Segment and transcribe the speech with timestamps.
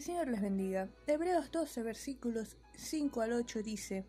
[0.00, 0.88] el Señor les bendiga.
[1.06, 4.06] Hebreos 12, versículos 5 al 8 dice,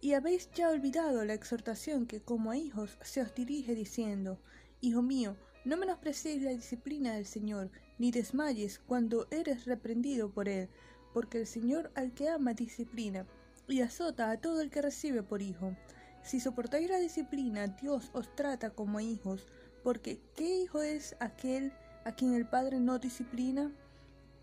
[0.00, 4.40] Y habéis ya olvidado la exhortación que como a hijos se os dirige diciendo,
[4.80, 5.36] Hijo mío,
[5.66, 10.70] no menosprecies la disciplina del Señor, ni desmayes cuando eres reprendido por él,
[11.12, 13.26] porque el Señor al que ama disciplina,
[13.68, 15.76] y azota a todo el que recibe por hijo.
[16.22, 19.46] Si soportáis la disciplina, Dios os trata como a hijos,
[19.84, 21.74] porque ¿qué hijo es aquel
[22.06, 23.70] a quien el Padre no disciplina?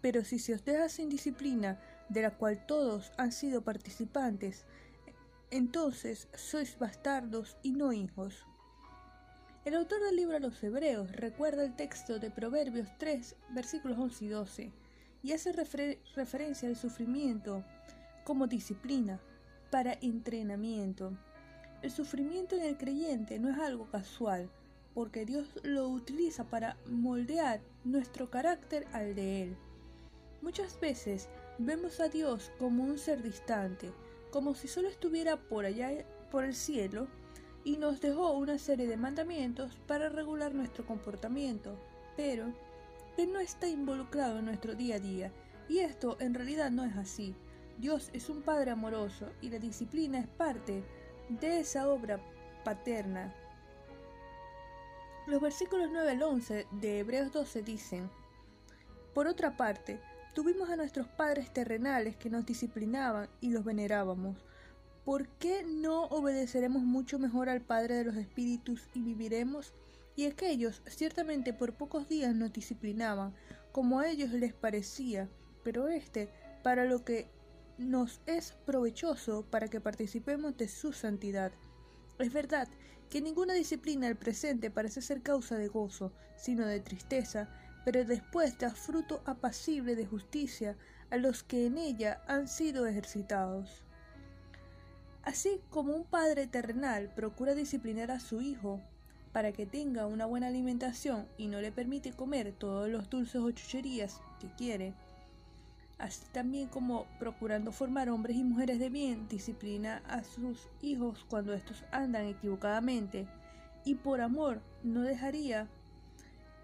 [0.01, 1.79] Pero si se os deja sin disciplina,
[2.09, 4.65] de la cual todos han sido participantes,
[5.51, 8.45] entonces sois bastardos y no hijos.
[9.65, 14.25] El autor del libro a los Hebreos recuerda el texto de Proverbios 3, versículos 11
[14.25, 14.71] y 12,
[15.23, 17.65] y hace referencia al sufrimiento
[18.23, 19.19] como disciplina
[19.69, 21.17] para entrenamiento.
[21.81, 24.49] El sufrimiento en el creyente no es algo casual,
[24.93, 29.57] porque Dios lo utiliza para moldear nuestro carácter al de Él.
[30.41, 33.91] Muchas veces vemos a Dios como un ser distante,
[34.31, 37.07] como si solo estuviera por allá por el cielo
[37.63, 41.77] y nos dejó una serie de mandamientos para regular nuestro comportamiento,
[42.15, 42.53] pero
[43.17, 45.31] Él no está involucrado en nuestro día a día,
[45.67, 47.35] y esto en realidad no es así.
[47.77, 50.83] Dios es un Padre amoroso y la disciplina es parte
[51.29, 52.19] de esa obra
[52.63, 53.35] paterna.
[55.27, 58.09] Los versículos 9 al 11 de Hebreos 12 dicen,
[59.13, 59.99] Por otra parte,
[60.37, 64.37] Tuvimos a nuestros padres terrenales que nos disciplinaban y los venerábamos.
[65.03, 69.73] ¿Por qué no obedeceremos mucho mejor al Padre de los Espíritus y viviremos?
[70.15, 73.33] Y aquellos ciertamente por pocos días nos disciplinaban,
[73.71, 75.27] como a ellos les parecía,
[75.63, 76.29] pero éste
[76.61, 77.31] para lo que
[77.79, 81.51] nos es provechoso para que participemos de su santidad.
[82.19, 82.67] Es verdad
[83.09, 87.49] que ninguna disciplina al presente parece ser causa de gozo, sino de tristeza,
[87.87, 90.75] pero después da fruto apacible de justicia
[91.09, 93.85] a los que en ella han sido ejercitados.
[95.23, 98.81] Así como un padre terrenal procura disciplinar a su hijo
[99.31, 103.49] para que tenga una buena alimentación y no le permite comer todos los dulces o
[103.51, 104.93] chucherías que quiere,
[105.97, 111.53] así también como procurando formar hombres y mujeres de bien, disciplina a sus hijos cuando
[111.53, 113.29] estos andan equivocadamente
[113.85, 115.69] y por amor no dejaría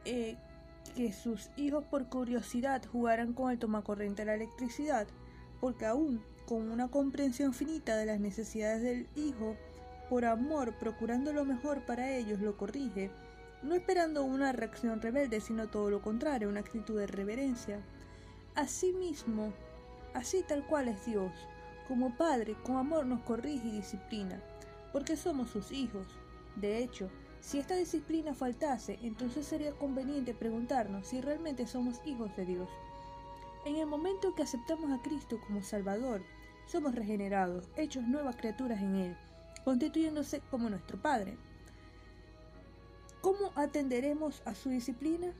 [0.03, 0.35] eh,
[0.95, 5.07] que sus hijos por curiosidad jugaran con el tomacorriente de la electricidad,
[5.59, 9.55] porque aún con una comprensión finita de las necesidades del hijo,
[10.09, 13.09] por amor procurando lo mejor para ellos lo corrige,
[13.63, 17.79] no esperando una reacción rebelde, sino todo lo contrario, una actitud de reverencia.
[18.55, 19.53] Asimismo,
[20.13, 21.31] así tal cual es Dios,
[21.87, 24.41] como Padre, con amor nos corrige y disciplina,
[24.91, 26.05] porque somos sus hijos.
[26.55, 27.09] De hecho,
[27.43, 32.69] si esta disciplina faltase, entonces sería conveniente preguntarnos si realmente somos hijos de Dios.
[33.65, 36.23] En el momento que aceptamos a Cristo como Salvador,
[36.65, 39.17] somos regenerados, hechos nuevas criaturas en Él,
[39.65, 41.37] constituyéndose como nuestro Padre.
[43.19, 45.33] ¿Cómo atenderemos a su disciplina?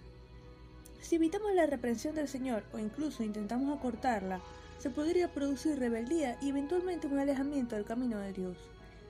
[1.00, 4.42] Si evitamos la reprensión del Señor o incluso intentamos acortarla,
[4.78, 8.58] se podría producir rebeldía y eventualmente un alejamiento del camino de Dios.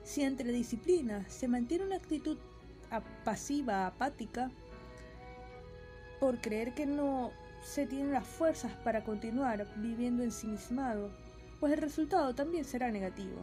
[0.04, 2.38] Si ante la disciplina se mantiene una actitud
[3.24, 4.50] pasiva, apática,
[6.20, 7.32] por creer que no
[7.62, 11.10] se tienen las fuerzas para continuar viviendo ensimismado,
[11.60, 13.40] pues el resultado también será negativo.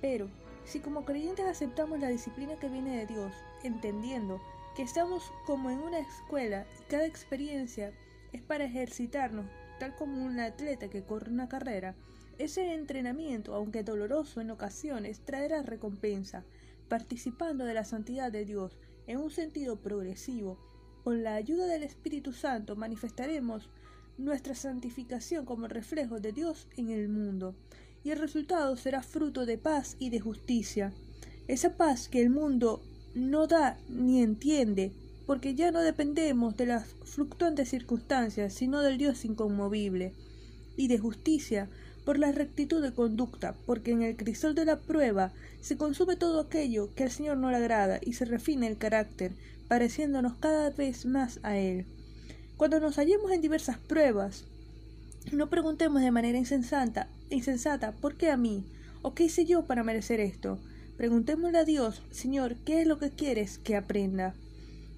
[0.00, 0.28] Pero,
[0.64, 3.32] si como creyentes aceptamos la disciplina que viene de Dios,
[3.62, 4.40] entendiendo
[4.76, 7.92] que estamos como en una escuela y cada experiencia
[8.32, 9.46] es para ejercitarnos,
[9.78, 11.94] tal como un atleta que corre una carrera,
[12.38, 16.44] ese entrenamiento, aunque doloroso en ocasiones, traerá recompensa,
[16.90, 20.58] participando de la santidad de Dios en un sentido progresivo.
[21.04, 23.70] Con la ayuda del Espíritu Santo manifestaremos
[24.18, 27.54] nuestra santificación como reflejo de Dios en el mundo,
[28.02, 30.92] y el resultado será fruto de paz y de justicia.
[31.48, 32.82] Esa paz que el mundo
[33.14, 34.92] no da ni entiende,
[35.26, 40.12] porque ya no dependemos de las fluctuantes circunstancias, sino del Dios inconmovible,
[40.76, 41.70] y de justicia,
[42.10, 46.40] por la rectitud de conducta, porque en el crisol de la prueba se consume todo
[46.40, 49.30] aquello que al Señor no le agrada y se refina el carácter,
[49.68, 51.86] pareciéndonos cada vez más a Él.
[52.56, 54.44] Cuando nos hallemos en diversas pruebas,
[55.30, 58.64] no preguntemos de manera insensata, insensata ¿por qué a mí?
[59.02, 60.58] ¿O qué hice yo para merecer esto?
[60.96, 64.34] Preguntémosle a Dios, Señor, ¿qué es lo que quieres que aprenda?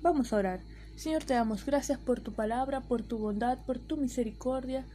[0.00, 0.60] Vamos a orar.
[0.96, 4.86] Señor, te damos gracias por tu palabra, por tu bondad, por tu misericordia.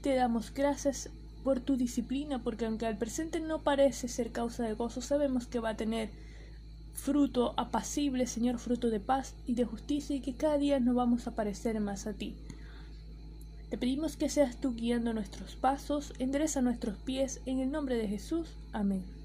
[0.00, 1.10] Te damos gracias
[1.46, 5.60] por tu disciplina, porque aunque al presente no parece ser causa de gozo, sabemos que
[5.60, 6.10] va a tener
[6.92, 11.28] fruto apacible, Señor, fruto de paz y de justicia, y que cada día nos vamos
[11.28, 12.34] a parecer más a ti.
[13.70, 18.08] Te pedimos que seas tú guiando nuestros pasos, endereza nuestros pies, en el nombre de
[18.08, 18.48] Jesús.
[18.72, 19.15] Amén.